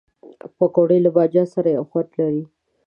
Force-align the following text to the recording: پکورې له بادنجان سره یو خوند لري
پکورې 0.57 0.97
له 1.05 1.09
بادنجان 1.15 1.47
سره 1.55 1.69
یو 1.77 1.85
خوند 1.89 2.09
لري 2.19 2.43